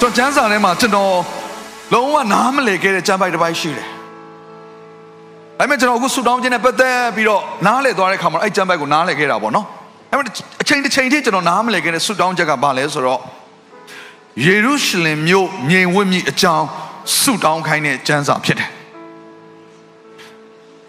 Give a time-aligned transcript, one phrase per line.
[0.00, 1.12] ကျွန်တော်ကျမ်းစာထဲမှာကျွန်တော်
[1.92, 3.88] လုံးဝနားမလည်ခဲ့တဲ့ကျမ်းပိုက်တစ်ပိုက်ရှိတယ်။
[5.58, 9.66] ဒါပေမဲ့ကျွန်တော်အခုဆူတောင်းခြင်းနဲ့ပတ်သက်ပြီးတော့နားလည်သွားတဲ့ခါမှာအဲ့ကျမ်းပိုက်ကိုနားလည်ခဲ့တာပေါ့နော်။
[10.10, 10.26] ဒါပေမဲ့
[10.62, 13.20] အချိန်တစ်ချိန်ထိကျွန်တော်နားမလည်ခဲ့တဲ့ဆူတောင်းချက်ကဘာလဲဆိုတော့
[14.46, 16.66] ယေရုရှလင်မြို့ငြိမ်ဝတ်မြစ်အကြောင်း
[17.18, 18.70] ဆူတောင်းခိုင်းတဲ့ကျမ်းစာဖြစ်တယ်။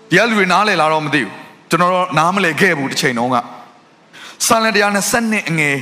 [0.09, 1.31] ဒီအလူတွေနားလည်လာတော့မသိဘူး။
[1.69, 3.37] ကျွန်တော်တော့နားမလည်ခဲ့ဘူးတစ်ချိန်တုန်းက
[4.45, 5.75] ဆာလန်တရားနဲ့7နှစ်အငယ်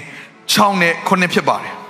[0.53, 1.75] 6နဲ့9ဖြစ်ပါတယ်။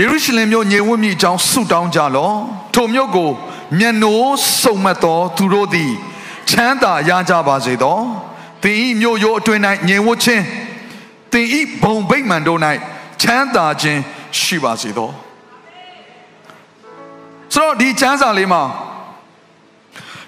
[0.00, 2.36] ယေရုရှလင်မြို့ညင်ဝတ်မြစ်အကြောင်းဆုတောင်းကြလော့
[2.74, 3.30] ထိုမြို့ကို
[3.78, 5.92] မျက်နှိုးစုံမတ်သောသူတို့သည်
[6.48, 7.98] ချမ်းသာရကြပါစေသော
[8.62, 10.44] သင်ဤမြို့ရိုးအတွင်း၌ညင်ဝတ်ခြင်း
[11.32, 12.58] သင်ဤဘုံဗိမာန်တို့၌
[13.22, 14.00] ချမ်းသာခြင်း
[14.40, 15.10] ရှိပါစေသော
[17.54, 18.62] ဆိုတော့ဒီချမ်းသာလေးမှာ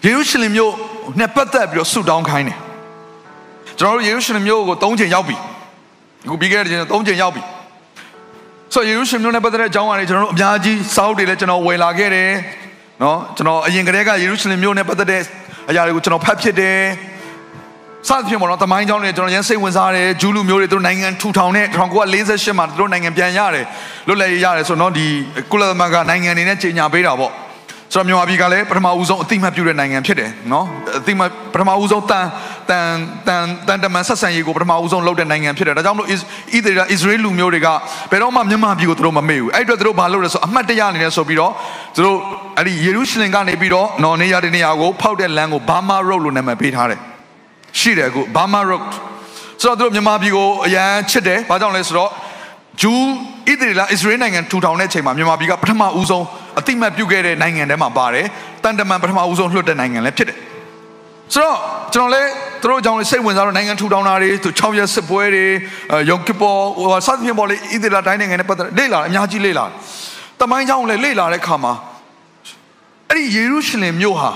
[0.04, 0.72] ယေရုရှလင်မြို့
[1.18, 2.58] နဲ့ပတ်သက်ပြီးတော့ဆုတောင်းခိုင်းတယ်
[3.78, 5.36] ကျွန်တော်တို့ယေရုရှလင်မြို့ကို၃ချိန်ရောက်ပြီ
[6.24, 7.42] အခုပြီးခဲ့တဲ့ချိန်၃ချိန်ရောက်ပြီ
[8.74, 12.30] ဆိုယေရုရှလင်မြို့နဲ့ပတ်သက်တဲ့အကြောင်းအရာတွေကျွန်တော်တို့အများကြီးစာအုပ်တွေလည်းကျွန်တော်ဝယ်လာခဲ့တယ်
[13.02, 15.22] နော်ကျွန်တော်အရင်ကတည်းကယေရုရှလင်မြို့နဲ့ပတ်သက်တဲ့
[15.70, 16.78] အရာတွေကိုကျွန်တော်ဖတ်ဖြစ်တယ်
[18.08, 21.66] စသဖြင့်ပေါ့နော်တမိုင်းကြောင်းတွေကျွန်တော်ရန်စိတ်ဝင်စားတယ်ဂျူးလူမျိုးတွေသူတို့နိုင်ငံထူထောင်တဲ့
[22.12, 23.66] 1948မှာသူတို့နိုင်ငံပြန်ရတယ်
[24.06, 25.06] လွတ်လပ်ရေးရတယ်ဆိုတော့ဒီ
[25.52, 27.32] ကုလသမဂ္ဂနိုင်ငံတွေနဲ့ကြီးညာပေးတာပေါ့
[27.92, 30.66] ဆိုတော့မြန်မာပြည်ကလည်းပထမဦးဆုံးအတိမတ်ပြုတဲ့နိုင်ငံဖြစ်တယ်နော်
[30.98, 32.24] အတိမတ်ပထမဦးဆုံးတန်
[32.70, 32.88] တန်
[33.26, 36.14] တန်တန်တမန်ဆက်ဆံရေးကိုပထမဦးဆုံးလုပ်တဲ့နိုင်ငံဖြစ်တယ်ဒါကြောင့်မလို့ဣသ
[36.52, 37.68] ရေလဣသရေလလူမျိုးတွေက
[38.10, 41.52] ဘယ်တော့မှမြန်မာပြည်ကိုသူတို့မမေ့ဘူးအဲ့အတွက်သူတို့ဘာလုပ်လဲဆိုအမှတ်တရအနေနဲ့ဆိုပြီးတော့
[41.94, 42.18] သူတို့
[42.58, 47.00] အဲ့ဒီယေရုရှလင်ကနေပြီးတော့နော်နေရာတနေရာကိုဖောက်တဲ့လမ်းကိုဘာမာရော့လို့နာမည်ပေးထားတယ်
[47.80, 48.82] ရှိတယ်အခုဘာမာရော့
[49.62, 52.10] ဆိုတော့သူတို့မြန်မာပြည်ကိုအရန်ချစ်တယ်ဘာကြောင့်လဲဆိုတော့
[52.82, 53.02] ဂျူး
[53.48, 56.24] ဣသရေလဣသရေလနိုင်ငံထူထောင်တဲ့အချိန်မှာမြန်မာပြည်ကပထမဦးဆုံး
[56.58, 58.26] အတိမတ်ပြုခဲ့တဲ့နိုင်ငံထဲမှာပါတယ်
[58.62, 60.38] တန်တမန်ပထမဦးဆုံးလွှတ်တဲ့နိုင်ငံလည်းဖြစ်တယ်
[61.32, 61.58] ဆိုတော့
[61.94, 62.30] ကျွန်တော်လည်း
[62.64, 65.46] သူတို့အကြောင်းလေးစိတ်ဝင်စားတော့နိုင်ငံထူထောင်တာတွေသူ6ရက်စစ်ပွဲတွေ
[66.10, 69.64] ယုံကပေါ်ဟိုစသဖြင့်ပေါ်လေဣသရေလတိုင်းနိုင်ငံနဲ့ပတ်သက်လေ့လာအများကြီးလေ့လာ
[70.40, 71.72] တမိုင်းကြောင်းလည်းလေ့လာတဲ့ခါမှာ
[73.08, 74.30] အဲ့ဒီယေရုရှလင်မြို့ဟာ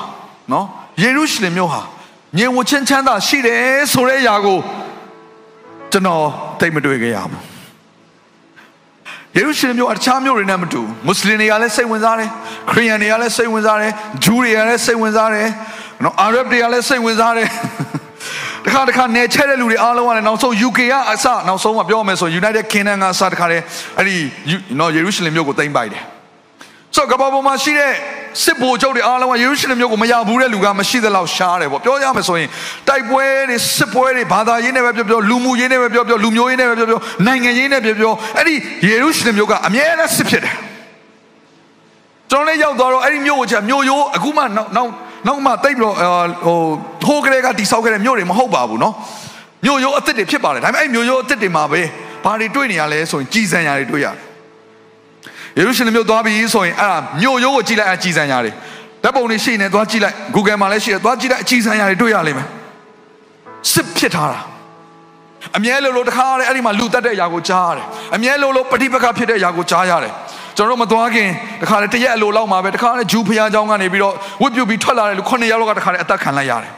[0.52, 0.66] နော်
[1.02, 1.80] ယေရုရှလင်မြို့ဟာ
[2.38, 4.58] ငြိမ်ဝချင်းချမ်းသာရှိတယ်ဆိုတဲ့အရာကို
[5.92, 6.24] ကျွန်တော်
[6.60, 7.42] သိမတွေ့ခဲ့ရဘူး
[9.36, 12.30] ယေရုရှလင်မြို့အချားမြို့တွေနဲ့မတူမွတ်စလင်တွေကလည်းစိတ်ဝင်စားတယ်
[12.70, 13.92] ခရစ်ယာန်တွေကလည်းစိတ်ဝင်စားတယ်
[14.24, 15.48] ဂျူးတွေကလည်းစိတ်ဝင်စားတယ်
[16.04, 17.48] နော်အာရဗ်တွေကလည်းစိတ်ဝင်စားတယ်
[18.66, 23.64] တခါတခါနေချဲတဲ့လူတွေအားလုံးကလည်းနောက်ဆုံး UK ကအစနောက်ဆုံးကပြောမယ်ဆို United Kingdom ကအစတခါတည်း
[23.98, 24.16] အဲ့ဒီ
[24.78, 26.02] နော်ယေရုရှလင်မြို့ကိုသိမ်းပိုက်တယ်
[26.96, 27.92] ဆိုတော့ကမ္ဘာပေါ်မှာရှိတဲ့
[28.44, 32.48] စစ်ဗိုလ်ချုပ်တွေအားလုံးကယေရုရှလင်မြို့ကိုမရောက်ဘူးတဲ့လူကမရှိသလောက်ရှားတယ်ပေါ့ပြောရမယ်ဆိုရင်
[32.88, 38.54] တိုက်ပွဲတွေစစ်ပွဲတွေဘာသာရေးနဲ့ပဲပြောပြောလူမှုရေးနဲ့ပဲပြောပြောလူမျိုးရေးနဲ့ပဲပြောပြောနိုင်ငံရေးနဲ့ပြောပြောအဲ့ဒီ
[38.86, 40.56] ယေရုရှလင်မြို့ကအမြဲတမ်းစစ်ဖြစ်တယ်
[42.30, 44.90] ကျွန်တော်လည်းရောက်သွားတော့အဲ့ဒီမြို့ကိုချက်မြို့ရိုးအခုမှနောက်နောက်
[45.26, 45.94] နောက်မှတိတ်ပြီးတော့
[46.44, 46.58] ဟို
[47.07, 48.93] ဟိုးကလေးကတိဆောက်ခဲ့တဲ့မြို့တွေမဟုတ်ပါဘူးเนาะ
[49.65, 51.81] မြို့ရိုးအစ်စ်တွေဖြစ်ပါတယ်ဒါပေမဲ့အဲ့မြို့ရိုးအစ်စ်တွေမှာပဲ
[52.23, 54.17] ဘာတွေတွေ့နေရလဲဆိုရင်ကြည်စံရာတွေတွေ့ရတယ်
[55.57, 58.51] ယေရုရှလင်မြို့သွားပြီဆိုရင်အဲ့ဒါမြို့ရိုးကိုကြည့်လိုက်အကြည်စံရာတွေ
[59.03, 62.47] ဓာတ်ပုံတွေရှိနေသွားကြည့်လိုက် Google မှာလည်းရှိတယ်သွားကြည့်လိုက်အကြည်စံရာတွေတွေ့ရလိမ့်မယ်
[63.71, 64.39] စစ်ဖြစ်ထားတာ
[65.57, 67.85] အမြဲလိုလိုတခါတည်းအဲ့ဒီမှာလူတက်တဲ့အရာကိုကြားရတယ်
[68.15, 70.13] အမြဲလိုလိုပဋိပက္ခဖြစ်တဲ့အရာကိုကြားရတယ်
[70.57, 71.29] ကျွန်တော်တို့မသွားခင်
[71.61, 76.71] တခါတည်းတရက်အလိုလောက်မှာပဲတခါတည်းဂျူးဖျားเจ้าကနေပြီးတော့ဝတ်ပြုတ်ပြီးထွက်လာတဲ့လူ9ယောက်လောက်ကတခါတည်းအသက်ခံလိုက်ရတယ်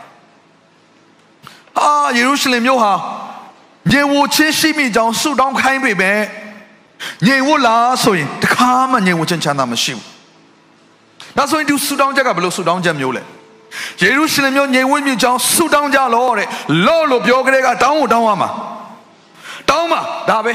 [1.78, 2.92] အာယေရုရှလင်မြို့ဟာ
[3.90, 6.20] မြေဝချင်းရှိမိကြောင်းဆုတောင်းခိုင်းပေမဲ့
[7.26, 10.04] ငြိမ်ဝတ်လားဆိုရင်တခါမှငြိမ်ဝတ်ခြင်းချမ်းသာမရှိဘူး
[11.36, 13.22] ဒါဆိုရင်ဒီဆုတောင်းချက်ကဘယ်လိုဆုတောင်းချက်မျိုးလဲ
[14.02, 16.48] ယေရုရှလင်မြို့ငြိမ်ဝတ်မြကြောင်းဆုတောင်းကြလို့တဲ့
[16.86, 18.48] လော့လို့ပြောကြတဲ့ကတောင်းကိုတောင်းရမှာ
[19.70, 20.00] တောင်းမှာ
[20.30, 20.52] ဒါပဲ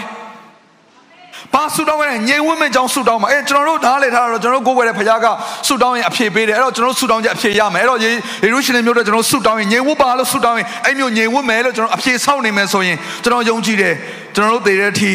[1.54, 5.28] ဘာဆူတောင်းရဲငြိမ်ဝတ်မဲ့ကြောင်းဆူတောင်းမှာအဲကျွန်တော်တို့နားလေထားတော့ကျွန်တော်တို့ကိုယ်ွယ်တဲ့ဖခင်က
[5.68, 8.12] ဆူတောင်းရင်အဖြေပေးတယ်အဲ့တော့ကျွန်တော်တို့ဆူတောင်းချက်အဖြေရမယ်အဲ့တော့ယေ
[8.54, 13.94] ရုရှလင်မြို့တော့ကျွန်တော်ဆူတောင်းရင်ငြိမ်ဝတ်ပါလို့ဆူတောင်းရင်အဲ့မျိုးငြိမ်ဝတ်မယ်လို့ကျွန်တော်အဖြေဆောက်နေမယ်ဆိုရင်ကျွန်တော်ယုံကြည်တယ်
[14.36, 15.12] ကျွန်တော်တို့တည်တဲ့အထိ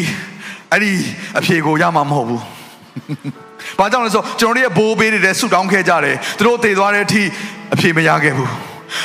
[0.71, 0.91] အဲ့ဒီ
[1.39, 2.41] အဖြေကိုရမှာမဟုတ်ဘူး
[3.79, 7.23] ဘာကြောင့်လဲဆိုကျွန်တော်တို့ရဲ့ဘိုးဘေးတွေလည်းဆူတောင်းခဲ့ကြတယ်သူတို့တည်သွားတဲ့အထိ
[7.73, 8.49] အဖြေမရခဲ့ဘူး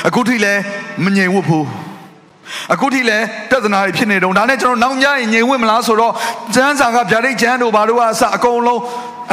[0.07, 0.61] အခုထိလည်း
[1.05, 1.65] မငြိမ်ဝတ်ဘူး
[2.73, 6.13] အခုထိလည်းပြဿနာတွေဖြစ်နေတုံးဒါနဲ့ကျွန်တော်နောက်ညရင်ငြိမ်ဝင့်မလားဆိုတော့
[6.55, 8.81] ကျမ်းစာကဗျာဒိတ်ကျမ်းတို့ဘာလို့အစအကုန်လုံး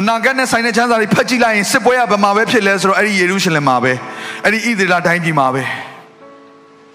[0.01, 3.93] အနာဂတ်နဲ့ဆိုင်တဲ့ကျမ်းစာတွေဖတ်ကြည့်လိုက်ရင်စစ်ပွဲကဘယ်မှာပဲဖြစ်လဲဆိုတော့အဲ့ဒီယေရုရှလင်မှာပဲ
[4.45, 5.63] အဲ့ဒီဣသရေလတိုင်းပြည်မှာပဲ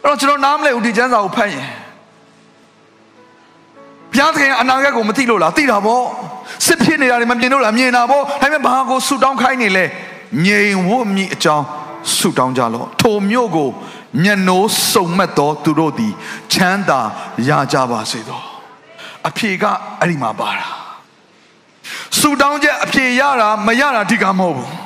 [0.04, 1.68] အဲ့တော့ကျွန်တော်နားမလဲဦးဒီကျမ်းစာကိုဖတ်ရင်
[4.14, 6.04] ဘုဘုရားသခင်အနာဂတ်ကိုမသိလို့လားသိတာပေါ့
[6.66, 9.86] စစ်ဖြစ်နေတာတွေမမြင်လို့လားမြင်တာပေါ့ဒါပေမဲ့ဘာကိုဆူတောင်းခိုင်းနေလဲ
[10.46, 11.66] ငြိမ်ဝတ်မိအကြောင်း
[12.18, 13.70] ဆူတောင်းကြလော့ထိုမြို့ကို
[14.24, 16.14] မျက်နှိုးစုံမက်သောသူတို့သည်
[16.54, 17.02] ချမ်းသာ
[17.48, 18.42] ရကြပါစေသော
[19.28, 19.64] အဖြေက
[20.00, 20.68] အဲ့ဒီမှာပါတာ
[22.20, 24.79] ဆူတောင်းချက်အဖြေရတာမရတာဒီကမဟုတ်ဘူး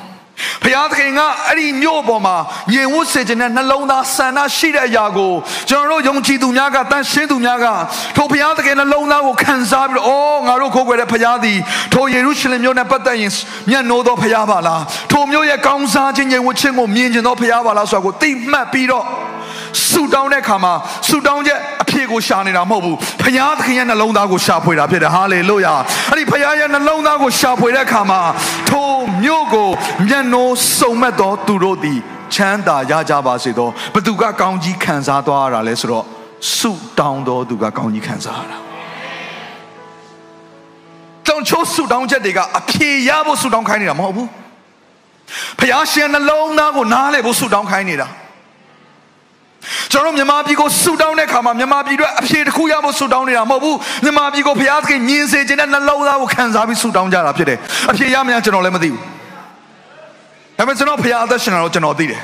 [0.64, 2.36] ဘုရားသခင်ကအဲ့ဒီမြို့ပေါ်မှာ
[2.72, 5.32] ညင်ဝတ်စေခြင်းနဲ့နှလုံးသားဆန္ဒရှိတဲ့အရာကို
[5.68, 7.66] ကျွန်တော်တို့ယုံကြည်သူများကတန်ရှင်းသူများက
[8.16, 11.58] ထိုဘုရားသခင်နှလုံးသားကိုခံစားပြီးတော့အော်ငါတို့ခိုးကွယ်တဲ့ဘုရားသည်
[11.92, 13.32] ထိုယေရုရှလင်မြို့နဲ့ပတ်သက်ရင်
[13.70, 19.04] မျက်နှိုးသောဘုရားပါလားထိုမြို့ရဲ့ကောင်းစားခြင်းညင်ဝတ်ခြင်းကိုမြင်ကျင်သောဘုရားပါလားဆိုတာကိုသိမှတ်ပြီးတော့
[19.90, 20.72] ဆူတောင်းတဲ့အခါမှာ
[21.08, 25.74] ဆူတောင်းချက်အဖြေကိုရှာနေတာမဟုတ်ဘူးဖခင်သခင်ရဲ့နှလုံးသားကိုရှာဖွေတာဖြစ်တယ်ဟာလေလုယာ
[26.10, 28.20] အဲ့ဒီဖခင်ရဲ့နှလုံးသားကိုရှာဖွေတဲ့အခါမှာ
[28.68, 28.83] ထို
[29.24, 29.68] မြို့ကို
[30.08, 31.98] မျက်နှိုးစုံမဲ့သောသူတို့သည်
[32.34, 36.04] ချမ်းသာရကြပါစေသောဘသူကကောင်းကြီးခံစားသွားရတာလဲဆိုတော့
[36.56, 38.58] ဆုတောင်းတော်သူကကောင်းကြီးခံစားရတာ
[41.26, 44.28] တောင်ချိုးဆုတောင်းချက်တွေကအဖြေရဖို့ဆုတောင်းခိုင်းနေတာမဟုတ်ဘူး
[45.58, 48.08] ဖခင်ရှင်နှလုံးသားကိုနားလေဖို့ဆုတောင်းခိုင်းနေတာ
[49.92, 57.58] ကျွန်တော်မြန်မာပြည်ကိုဆူတောင်းတဲ့ခါမှာမြန်မာပြည်အတွက်အဖြေတစ်ခုရဖို့ဆူတောင်းနေတာမဟုတ်ဘူးမြန်မာပြည်ကိုဘုရားသခင်ညင်စေခြင်းနဲ့နှလုံးသားကိုခံစားပြီးဆူတောင်းကြတာဖြစ်တယ်
[57.90, 59.13] အဖြေရမလားကျွန်တော်လည်းမသိဘူး
[60.58, 62.22] ဒါပေမဲ့ကျွန်တော်ဘုရားအသက်ရှင်တာတော့ကျွန်တော်သိတယ်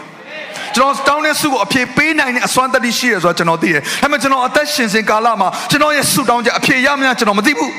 [0.75, 7.73] ကျွန်တော်တောင်းတဲ့ဆုကိုအဖြေပေးနိုင်တဲ့အစွမ်းတတိရှိရဆိုတော့ကျွန်တော်သိတယ်ဒါပေမဲ့ကျွန်တော်အသက်ရှင်စဉ်ကာလမှာကျွန်တော်ရဲ့ဆုတောင်းချက်အဖြေရမလားကျွန်တော်မသိဘူး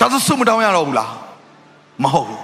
[0.00, 1.10] ဒါဆိုဆုမတောင်းရတော့ဘူးလား
[2.02, 2.42] မဟုတ်ဘူး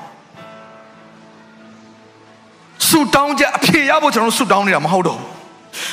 [2.89, 5.34] ဆုတောင်းချက်အဖြေရဖို့ကျွန်တော်ဆုတောင်းနေတာမဟုတ်တော့ဘူး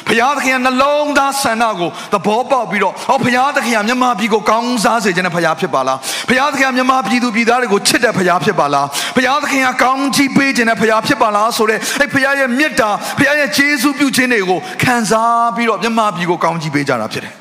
[0.08, 5.98] ဘုရားသခင်နှလုံးသားဆန္ဒကိုသဘောပေါက်ပြီးတော့ဟောဘုရားသခင်ကမြမပြည်ကိုကောင်းစားစေခြင်းနဲ့ဘုရားဖြစ်ပါလား
[6.30, 12.90] ဘုရားသခင်ကမြမပြည်သူပြည်သားတွေကိုချစ်တဲ့ဘုရားဖြစ်ပါလားဘုရားသခင်ကကောင်းချီးပေးခြင်းနဲ့ဘုရားဖြစ်ပါလားဆိုတဲ့အဲဘုရားရဲ့မေတ္တာ
[13.20, 17.36] ဘုရားရဲ့ကျေးဇူးပြုခြင်းတွေကိုခံစားပြီးတော့မြမပြည်ကိုကောင်းချီးပေးကြတာဖြစ်တယ်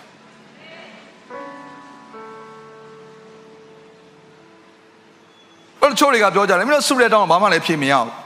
[5.83, 8.20] အဲ့ချို့တွေကပြောကြတယ်မင်းတို့ဆုတဲ့တောင်းဘာမှလည်းဖြေမရဘူး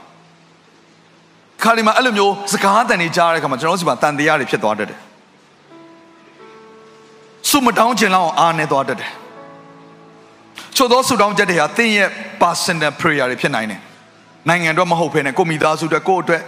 [1.65, 4.99] ခါဒီမှာအဲ့လိုမျိုးစကားတန်တွေကြားတဲ့အခါမှာကျွန်တော်တို့စီမှာတန်တရားတွေဖြစ်သွားတတ်တယ်
[7.49, 9.11] ဆုမတောင်းခြင်းလောက်အားနေသွားတတ်တယ်
[10.75, 12.09] ချို့သောဆုတောင်းချက်တွေဟာသင်ရဲ့
[12.41, 13.81] personal prayer တွေဖြစ်နိုင်တယ်
[14.49, 16.41] နိုင်ငံအတွက်မဟုတ်ဘဲနဲ့ကိုမိသားစုအတွက်ကိုယ့်အတွက်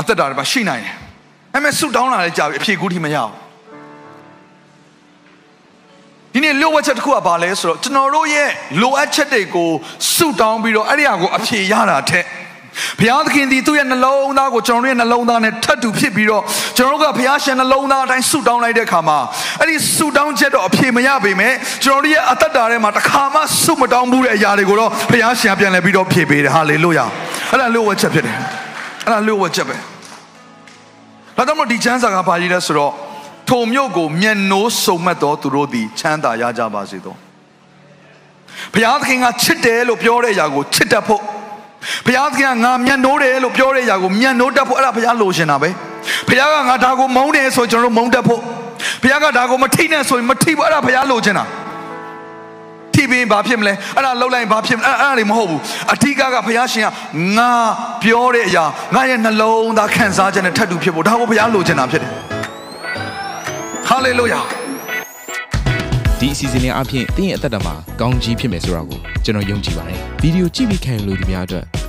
[0.00, 0.94] အသက်တာတွေမှာရှိနိုင်တယ်
[1.54, 3.32] အဲ့မဲ့ဆုတောင်းလာတဲ့ကြာပြီအဖြေကူးထိမရဘူး
[6.32, 8.50] ဒီနေ့လိုအပ်ချက်တစ်ခုကဘာလဲဆိုတော့ကျွန်တော်တို့ရဲ့
[8.82, 9.70] လိုအပ်ချက်တွေကို
[10.14, 12.24] ဆုတောင်းပြီးတော့အဲ့ဒီအရာကိုအဖြေရတာတဲ့
[13.00, 16.42] ဘုရားသခင်ဒီသူ့ရဲ့နှလုံးသားကိုကျွန်တော်တို့ရဲ့နှလုံးသားနဲ့ထပ်တူဖြစ်ပြီးတော့
[16.76, 19.18] ကျွန်တော်တို့ကဘုရားရှင်နှလုံးသားအတိုင်းဆုတောင်းလိုက်တဲ့အခါမှာ
[19.60, 21.52] အဲ့ဒီဆုတောင်းချက်တော့အဖြေမရပေမဲ့
[21.84, 27.04] ကျွန်တော်တို့ရဲ့အသက်တာထဲမှာတစ်ခါမှဆုမတောင်းဘူးတဲ့အရာတွေကိုတော့ဘုရားရှင်ပြန်လဲပြီးတော့ဖြေပေးတယ်ဟာလေလုယာ
[27.50, 28.36] အဲ့ဒါလို့ဝတ်ချက်ဖြစ်တယ်
[29.04, 29.76] အဲ့ဒါလို့ဝတ်ချက်ပဲ
[31.36, 32.92] ဒါကြောင့်မို့ဒီချမ်းစာကဘာကြီးလဲဆိုတော့
[33.48, 37.14] ထိုမြို့ကိုမျက်နှိုးစုံမက်တော်သူတို့သည်ချမ်းသာရကြပါစေသော
[38.72, 41.22] ဘုရားသခင်ကချစ်တယ်လို့ပြောတဲ့အရာကိုချစ်တတ်ဖို့
[42.06, 45.70] ဘုရားသခင်ကငါမျက်နှိုးတယ်လို့ပြောတဲ့အရာကိုမျက်နှိုးတတ်ဖို့အဲ့ဒါဘုရားလိုချင်တာပဲ
[46.28, 48.40] ဘုရားကငါဒါကိုမုန်းတယ်ဆိုကျွန်တော်တို့မုန်းတတ်ဖို့
[49.02, 51.44] ဘုရားကဒါကိုမထိနဲ့ဆိုရင်မထိဘူးအဲ့ဒါဘုရားလိုချင်တာ
[52.94, 55.60] ထိပင်ဘာဖြစ်မလဲအဲ့ဒါလှုပ်လိုက်ဘာဖြစ်မလဲအဲ့ဒါတွေမဟုတ်ဘူး
[55.92, 56.86] အထီးကကဘုရားရှင်က
[57.36, 57.50] ငါ
[58.02, 58.64] ပြောတဲ့အရာ
[58.94, 62.12] ငါရဲ့နှလုံးသားခံစားချက်နဲ့ထပ်တူဖြစ်ဖို့ဒါကိုဘုရားလိုချင်တာဖြစ်တယ်
[63.88, 64.40] ဟာလေလုယာ
[66.18, 71.79] ဒီအစီအစဉ်လေးအပြင်တင်းရဲ့အသက်တာမှာကောင်းကြီးဖြစ်မယ်ဆိုတာကိုကျွန်တော်ယုံကြည်ပါတယ်ဗီဒီယိုကြည့်ပြီးခံယူလို့ဒီများအတွက်